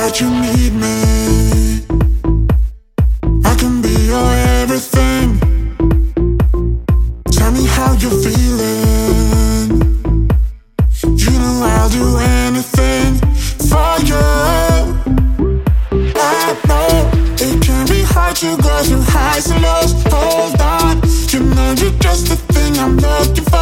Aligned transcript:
That 0.00 0.18
you 0.18 0.30
need 0.30 0.72
me. 0.72 0.96
I 3.44 3.54
can 3.54 3.82
be 3.82 3.94
your 4.08 4.32
everything. 4.60 5.38
Tell 7.30 7.52
me 7.52 7.66
how 7.66 7.92
you're 8.00 8.18
feeling. 8.24 9.68
You 11.04 11.30
know 11.42 11.68
I'll 11.74 11.90
do 11.90 12.16
anything 12.16 13.18
for 13.68 13.92
you. 14.08 14.24
I 16.16 16.56
know 16.66 17.10
it 17.36 17.62
can 17.62 17.86
be 17.86 18.00
hard 18.00 18.36
to 18.36 18.56
go 18.56 18.82
through 18.82 19.02
highs 19.02 19.50
and 19.50 19.62
lows. 19.62 19.92
Hold 20.08 20.60
on, 20.62 21.02
you 21.28 21.40
know 21.54 21.74
you're 21.76 21.98
just 22.00 22.28
the 22.28 22.36
thing 22.54 22.78
I'm 22.78 22.96
looking 22.96 23.44
for. 23.44 23.59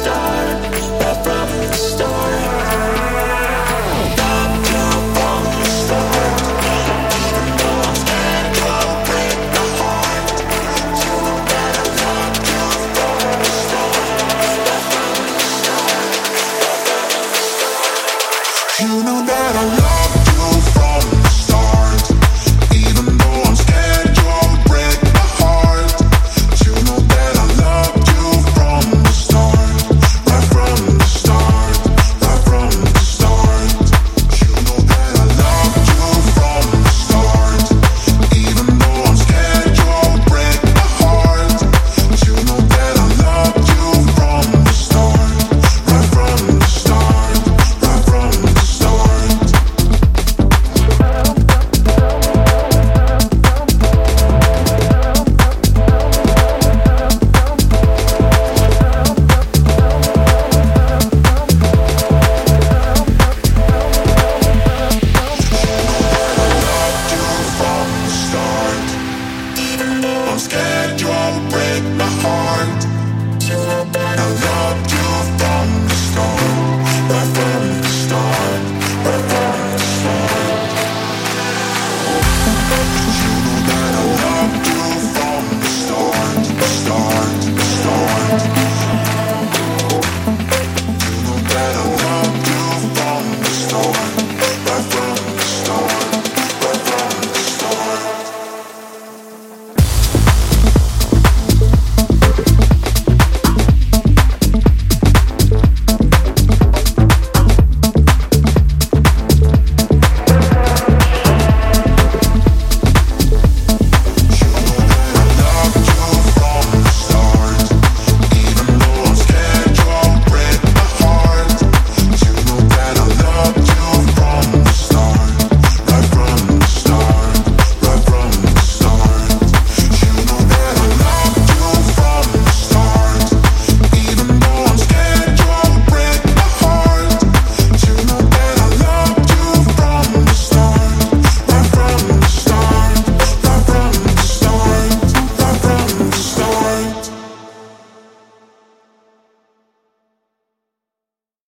stop. 0.00 0.29